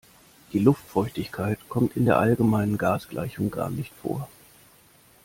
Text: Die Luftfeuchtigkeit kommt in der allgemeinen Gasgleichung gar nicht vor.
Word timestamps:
Die 0.51 0.57
Luftfeuchtigkeit 0.57 1.59
kommt 1.69 1.95
in 1.95 2.05
der 2.05 2.17
allgemeinen 2.17 2.79
Gasgleichung 2.79 3.51
gar 3.51 3.69
nicht 3.69 3.93
vor. 4.01 4.27